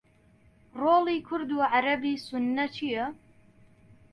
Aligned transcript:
ڕۆڵی 0.81 1.17
کورد 1.27 1.49
و 1.53 1.59
عەرەبی 1.73 2.21
سوننە 2.25 2.65
چییە؟ 2.75 3.05